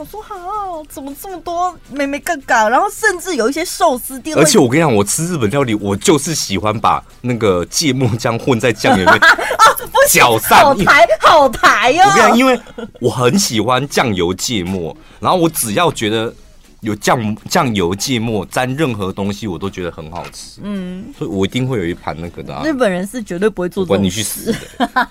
[0.02, 2.68] 想说，好，怎么这么多妹妹更搞？
[2.68, 9.20] 然后甚至有一些寿司店，而且我跟你讲，我吃日本料理，我就是喜欢把那个芥末酱混在酱油里面，
[10.10, 12.10] 搅散，好台好台哦！
[12.10, 12.60] 我跟你讲，因为
[13.00, 16.34] 我很喜欢酱油芥末，然后我只要觉得。
[16.82, 20.60] 有酱酱油芥末沾任何东西，我都觉得很好吃。
[20.64, 22.64] 嗯，所以我一定会有一盘那个的、啊。
[22.64, 23.98] 日本人是绝对不会做这种事。
[23.98, 25.08] 管你去死的！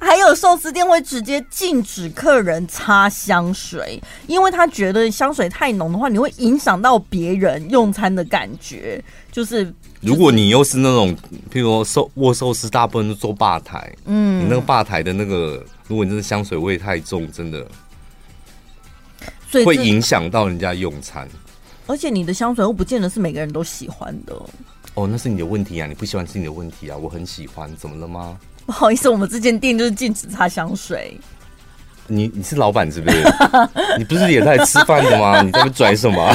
[0.00, 9.02] 还有寿司店会直接禁止客人擦香水，因为他觉得香水太浓的话，你会影响到别人用餐的感觉。
[9.30, 11.14] 就是，就是、如果你又是那种，
[11.52, 17.64] 譬如说寿握寿司，大部分都坐吧台，嗯，你那个吧台的那个，如果你真的香水味太重，真的。
[19.64, 21.28] 会影响到人家用餐，
[21.86, 24.34] 而且你的香水又不见得是每个人都喜欢的。
[24.94, 25.86] 哦，那是你的问题啊！
[25.86, 26.96] 你不喜欢是你的问题啊！
[26.96, 28.36] 我很喜欢，怎么了吗？
[28.66, 31.18] 不好意思，我们这间店就是禁止擦香水。
[32.06, 33.22] 你你是老板是不是？
[33.96, 35.42] 你不是也在吃饭的吗？
[35.46, 36.34] 你在那拽什么？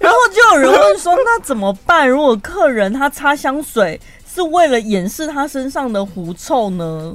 [0.00, 2.08] 然后就有人问说：“那怎么办？
[2.08, 4.00] 如果客人他擦香水
[4.34, 7.14] 是为了掩饰他身上的狐臭呢？”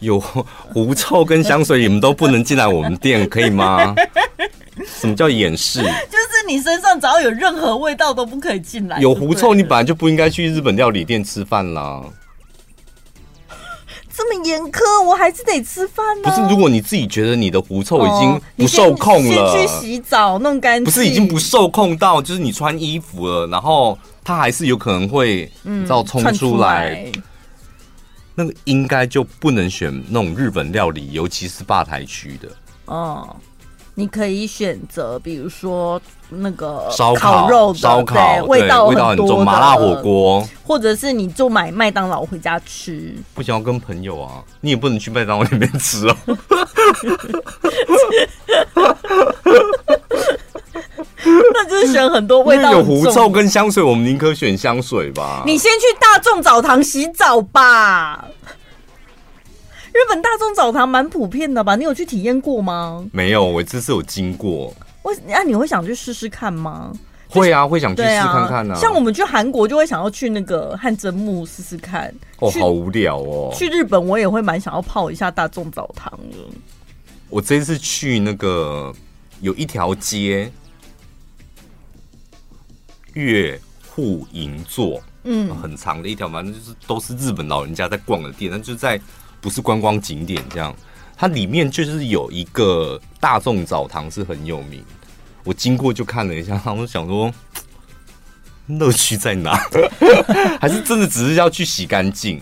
[0.00, 3.94] 有狐臭跟香水，你们都不能进来我们店，可以吗？
[4.86, 5.82] 什么叫掩饰？
[5.82, 8.98] 就是你身上只要有任何味道都不可以进来。
[8.98, 12.02] 有狐臭，你本来就不应该去日本料理店吃饭啦。
[14.12, 16.30] 这么严苛，我还是得吃饭呢。
[16.30, 20.84] 不是，如果你自己觉得你的狐臭已经不受控了，先去洗澡弄干净。
[20.84, 27.10] 不是已经不受控到，就是你穿衣服了，然后它还是有可能会，嗯，照冲出来。
[28.34, 32.48] 那个应该就不能选那种日本料理，尤其是吧台区的。
[32.86, 33.36] 哦，
[33.94, 43.14] 你可以选择，比如说那个烧烤肉、烧烤，味道味道很重，麻辣火锅，或者是你就买麦当劳回家吃。
[43.34, 46.16] 不想要跟朋友啊，你也不能去麦当劳里面吃哦。
[51.92, 55.42] 选很多味道有狐臭跟香水，我们宁可选香水吧。
[55.44, 58.26] 你先去大众澡堂洗澡吧。
[59.92, 61.74] 日本大众澡堂蛮普遍的吧？
[61.74, 63.04] 你有去体验过吗？
[63.12, 64.72] 没有，我这次有经过。
[65.02, 66.92] 我那你会想去试试看吗？
[67.28, 68.80] 会啊，会想去试看看呢、啊。
[68.80, 72.12] 像我们去韩国就会想要去那个汗蒸木试试看。
[72.38, 73.52] 哦，好无聊哦。
[73.52, 76.38] 去日本我也会蛮想要泡一下大众澡堂的。
[77.28, 78.92] 我这次去那个
[79.40, 80.50] 有一条街。
[83.14, 89.00] 月户银座，嗯，很长的一条，反正就是都是日本老人家在逛的店，但就在
[89.40, 90.74] 不是观光景点这样。
[91.16, 94.84] 它里面就是有一个大众澡堂是很有名，
[95.44, 97.32] 我经过就看了一下，我想说
[98.66, 99.58] 乐趣在哪？
[100.60, 102.40] 还是真的只是要去洗干净？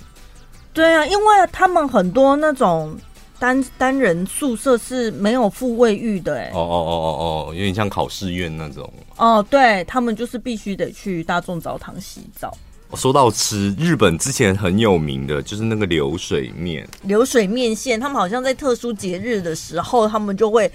[0.72, 2.96] 对啊，因为他们很多那种。
[3.38, 7.07] 单单人宿舍是没有附卫浴的，哎，哦哦哦哦
[7.48, 8.92] 哦，有点像考试院那种。
[9.16, 12.57] 哦，对，他们就是必须得去大众澡堂洗澡。
[12.94, 20.70] 说到吃，日本之前很有名的就是那个流水面，流水面线，他们好像在特殊节日的时候，他们就会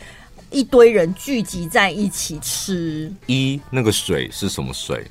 [0.51, 3.11] 一堆人聚集在一起吃。
[3.25, 5.03] 一，那个水是什么水？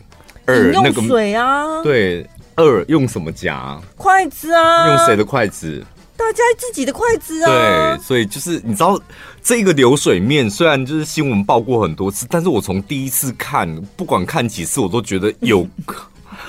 [0.46, 1.82] 二，用水啊，那个。
[1.82, 3.80] 对，二用什么夹？
[3.96, 5.84] 筷子啊，用谁的筷子？
[6.22, 8.98] 大家自己的筷子啊，对，所以就是你知道
[9.42, 15.66] 这个流水面，虽然就是新闻报过很多次，但是我从第一次看，不管看几次，我都觉得有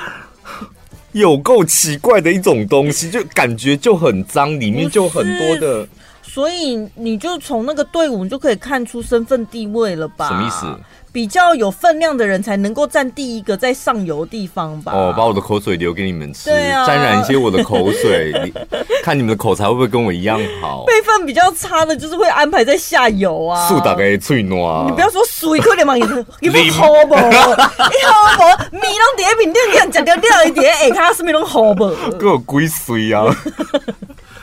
[1.12, 5.88] 有够奇怪的一种东西，就感觉就很脏，里面就很多的，
[6.22, 10.28] 所以你就从那个队伍你就可以看出身份地位了吧？
[10.28, 10.66] 什么意思？
[11.14, 14.92] 比较有分量的人才能够占第一个在上游地方吧。
[14.92, 18.34] 哦，把我的口水留给你们吃，啊，沾染一些我的口水，
[19.04, 20.86] 看你们的口才会不会跟我一样好。
[20.86, 23.68] 辈分比较差的，就是会安排在下游啊。
[23.68, 26.02] 树大概脆糯，你不要说水可怜嘛，你
[26.42, 27.14] 你不好不？
[27.22, 28.36] 你好
[28.72, 28.76] 不？
[28.76, 31.96] 米拢第一品店，你讲掉掉一点，哎，他是没拢好不？
[32.18, 33.24] 给我归水啊！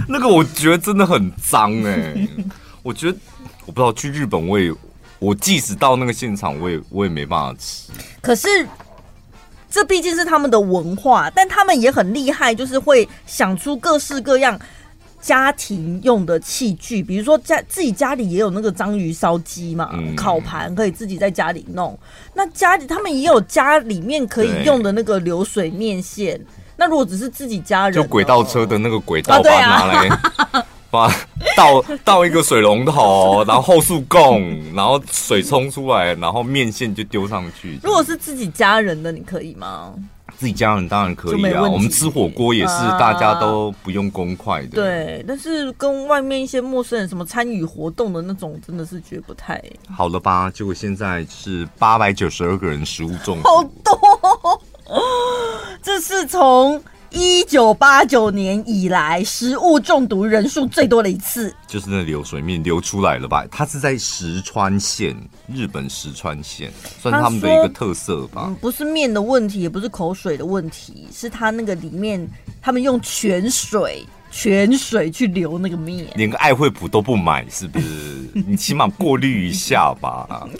[0.07, 2.15] 那个我觉得真的很脏哎，
[2.85, 3.19] 我觉得
[3.67, 4.73] 我不知道去日本我也。
[5.21, 7.93] 我即使到那个现场，我也我也没办法吃。
[8.21, 8.67] 可是，
[9.71, 14.59] 这毕竟是他们的文化，但他们也很厉害，就是会想出各式各样
[15.21, 21.97] 家庭用的器具，比如说家自己家里也有那个章鱼烧鸡嘛，嗯、烤盘可以自己在家里弄。
[22.33, 26.41] 那家里他们也有家里面可以用的那个流水面线。
[26.77, 30.09] 那如果只是自己家人，就轨道车的那个轨道把它拿来。
[30.09, 31.09] 啊 把
[31.57, 34.41] 倒倒一个水龙头，然后后速供，
[34.75, 37.79] 然后水冲出来，然后面线就丢上去。
[37.83, 39.95] 如果是自己家人的，你可以吗？
[40.37, 44.69] 自己家人当然可以啊，我们吃火锅也是大家都不用公筷的。
[44.69, 49.63] 啊、对，但是跟外面一些陌生人什么参与活动的那种，真的是觉得不太
[49.95, 50.51] 好了吧？
[50.51, 54.63] 结果现在是八百九十二个人食物中毒，好多，
[55.83, 56.83] 这是从。
[57.11, 63.45] 一九八九年以来，食物中毒人数最多的一次，就是那流水面流出来了吧？
[63.51, 65.17] 它是在石川县，
[65.49, 68.45] 日本石川县，算是他们的一个特色吧。
[68.47, 72.25] 嗯，不是面的问题，也不是口水的问题，是它那个里面，
[72.63, 78.31] 他们用泉水，泉水去流那个面，连个爱惠普都不买，是不是？
[78.47, 80.49] 你起码过滤一下吧。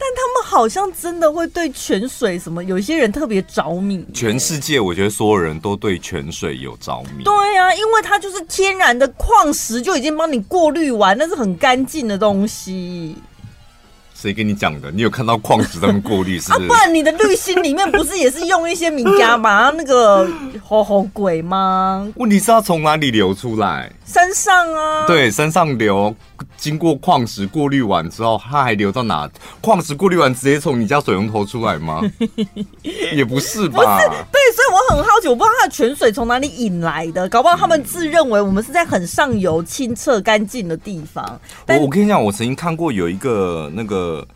[0.00, 4.06] 但他们好像真的会对泉水什么，有一些人特别着迷。
[4.14, 7.24] 全世界，我觉得所有人都对泉水有着迷。
[7.24, 13.16] 对啊，因为它就是天然的矿石，就已经帮你过滤完，那是很干净的东西。
[14.14, 14.90] 谁跟你讲的？
[14.90, 16.64] 你有看到矿石他们过滤是不是？
[16.64, 20.28] 啊，不然你的滤芯里面不是也是用一些米加吗 那个
[20.64, 22.08] 好好鬼吗？
[22.16, 23.92] 问题是它从哪里流出来？
[24.04, 26.14] 山上啊，对，山上流。
[26.58, 29.30] 经过矿石过滤完之后，它还流到哪？
[29.60, 32.02] 矿石过滤完直接从你家水龙头出来吗？
[33.14, 33.76] 也不是吧？
[33.76, 41.40] 不是，对，所以我很好奇，我不知道它的泉水从哪里引来的，搞不好他们自认为我们是在很上游、清澈、干净的地方。
[41.68, 44.26] 我我跟你讲，我曾经看过有一个那个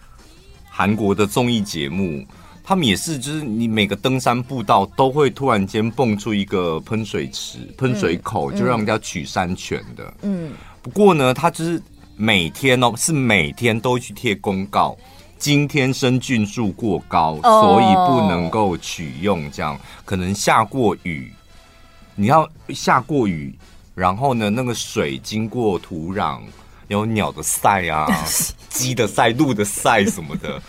[0.70, 2.24] 韩国的综艺节目，
[2.62, 10.14] 他们也是，就是你每个登山步道都会突然间蹦出一个喷水池、喷水口，嗯、就让人家取山泉的。
[10.22, 11.82] 嗯，不过呢，他就是。
[12.16, 14.96] 每天哦，是每天都去贴公告，
[15.38, 19.50] 今天生菌数过高，所以不能够取用。
[19.50, 21.32] 这样可能下过雨，
[22.14, 23.56] 你要下过雨，
[23.94, 26.40] 然后呢，那个水经过土壤，
[26.88, 28.06] 有鸟的塞啊，
[28.68, 30.62] 鸡的塞，鹿的塞什么的。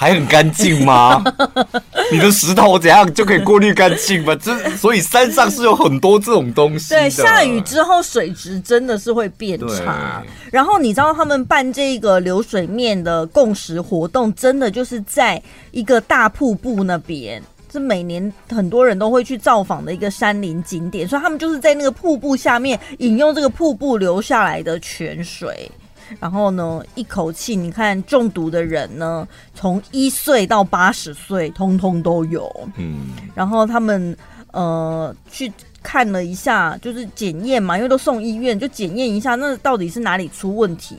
[0.00, 1.22] 还很干净吗？
[2.10, 4.34] 你的石头怎样就可以过滤干净吗？
[4.36, 6.94] 这所以山上是有很多这种东西。
[6.94, 10.22] 对，下雨之后水质真的是会变差。
[10.50, 15.40] 然后你知道他们办这个流水面的共识活动，真的就是在
[15.70, 25.70] 一个大瀑布那边，是每年很多人都会去造访的一个山林景点，所以他们就是在那个瀑布下面饮用这个瀑布流下来的泉水。
[26.18, 32.50] 然后呢，一口气，你看中毒的人呢，从一岁到八十岁，通通都有。
[32.76, 34.16] 嗯，然后他们
[34.52, 35.52] 呃去
[35.82, 40.96] 看了一下，就是检验嘛，因为都送医院，就检验一下，那到底是哪里出问题？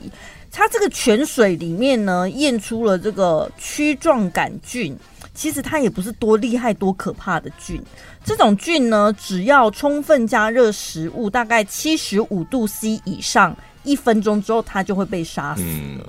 [0.50, 4.94] 它这个泉水里面呢，验出了这个曲状杆菌，
[5.34, 7.82] 其实它也不是多厉害、多可怕的菌。
[8.24, 13.56] 这种菌呢，只要充分加热食物，大概七十五度 C 以上。
[13.84, 15.66] 一分钟之后，它就会被杀死了。
[15.66, 16.00] 嗯、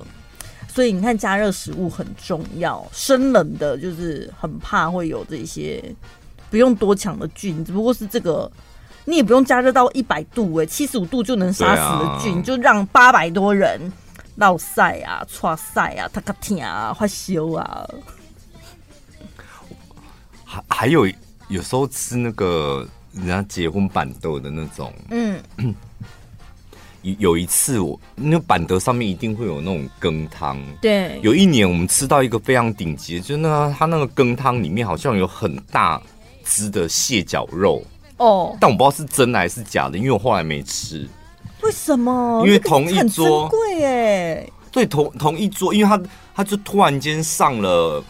[0.68, 2.88] 所以你看，加热食物很重要。
[2.92, 5.84] 生冷的，就是很怕会有这些
[6.50, 8.52] 不用多强的菌，只不过是这个，
[9.06, 13.92] 你也不用加热到一百度，哎，七十五度就能杀死的菌，啊、就让八百多人
[14.36, 17.90] 闹赛啊、剉赛啊、他卡天啊、发烧啊。
[20.46, 21.08] 还还有
[21.48, 25.42] 有时候吃那个人家结婚板豆的那种，嗯。
[27.20, 30.58] 有一次我，我那板德上面一定会有那种羹汤。
[30.82, 36.02] 对，有一年我们吃到一个非常顶级的，就那个它那个羹汤里面好像有很大
[36.46, 37.84] 只的蟹脚肉
[38.18, 41.08] 哦，但我不知道是真的还是假的，因为我后来没吃。
[41.62, 42.42] 为什么？
[42.46, 44.50] 因为同一桌贵哎。
[44.72, 46.02] 对，同同一桌，因为他
[46.34, 48.04] 他就突然间上了，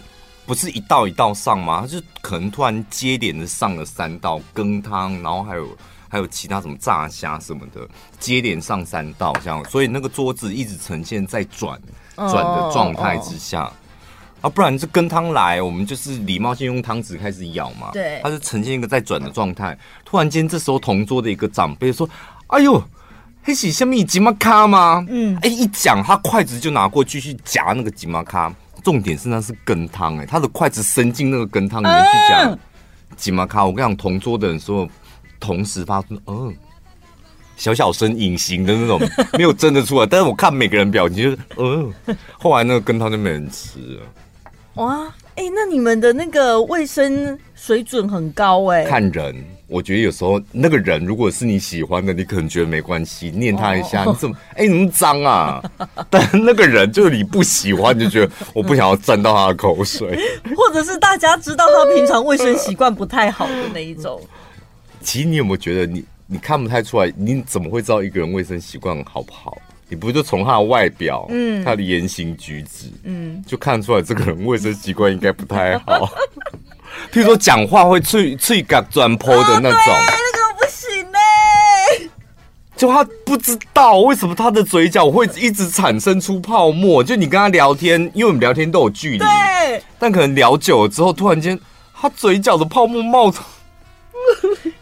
[0.46, 1.82] 不是一道一道上吗？
[1.82, 5.68] 他就可能突然接连的上了三道羹汤，然后还有。
[6.14, 7.82] 还有其他什么炸虾什么的，
[8.20, 11.82] 接连上三道这样，所以那个桌子一直呈现在转
[12.16, 13.64] 转的状态之下，
[14.42, 19.76] 啊，不然这羹汤来，我们就是礼貌性用汤匙开始舀嘛，对，它是呈现一个在转的状态。
[20.06, 22.08] 突然间，这时候同桌的一个长辈说
[22.46, 22.80] ：“哎呦，
[23.42, 28.54] 黑喜下面吉玛卡吗？”嗯，哎，一讲他筷子就拿过去去夹那个吉玛卡，
[28.84, 32.58] 重点是那是羹汤，哎，他的筷子伸进那个羹汤里面去夹
[33.18, 33.66] 吉玛卡。
[33.66, 34.88] 我跟你讲，同桌的人说。
[35.44, 36.56] 同时发出嗯，
[37.58, 38.98] 小小声隐形的那种，
[39.38, 41.94] 没有真的出来，但是我看每个人表情就是嗯，
[42.40, 44.02] 后来那个羹汤就没人吃了。
[44.76, 45.04] 哇，
[45.36, 48.90] 哎、欸，那你们的那个卫生水准很高哎、欸。
[48.90, 49.36] 看人，
[49.68, 55.62] 我觉得有时候那个人如果是你喜欢的，你可能觉得没关系，念他一下，哦、你怎么哎、欸、你那么脏啊？
[56.10, 60.18] 但那个人就是你不喜欢，就觉得我不想要沾到他的口水，
[60.56, 64.20] 或者是大家知道他平常卫生习惯不太好的那一种。
[65.04, 67.12] 其实你有没有觉得你你看不太出来？
[67.16, 69.58] 你怎么会知道一个人卫生习惯好不好？
[69.90, 76.10] 你不就从他的外表，嗯，他的言行举止，嗯，就看出来这个人卫生习惯应该不太好。
[77.12, 82.10] 譬如说讲话会脆脆嘎转坡的那种，哦、那个不行嘞。
[82.76, 87.04] 就他不知道为什么他的嘴角会一直产生出泡沫。
[87.04, 91.60] 就你跟他聊天，因为我们聊天都有距离，对，但可能聊久了之后，突然间
[91.94, 93.44] 他嘴角的泡沫冒出。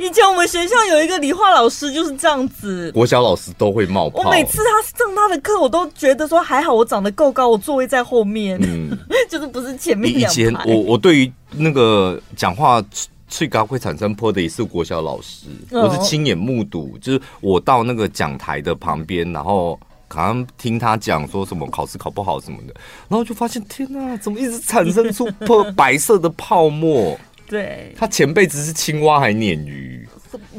[0.02, 4.24] 以前我们学校有一个理化老师就是这样子，国小老师都会冒泡。
[4.24, 8.98] 我每次他上他的课，我都觉得说还好我长得够高，我座位在后面，嗯，
[9.30, 10.12] 就是不是前面。
[10.12, 12.84] 以前我我对于那个讲话
[13.28, 22.74] 最高会产生坡的也是国小老师，哦、我是亲眼目睹，就是我到那个讲台的旁边，然后好像听他讲说什么考试考不好什么的，
[23.08, 27.16] 然后就发现天哪，怎么一直产生出 泼白色的泡沫？
[27.52, 30.08] 对，他前辈子是青蛙还鲶鱼，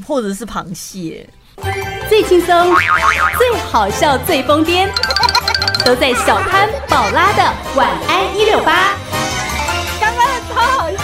[0.07, 1.27] 或者是螃蟹。
[2.07, 2.75] 最轻松、
[3.39, 4.91] 最好笑、最疯癫，
[5.87, 7.43] 都在小潘宝拉的
[7.77, 8.95] 晚安一六八。
[9.99, 11.02] 刚刚超好笑。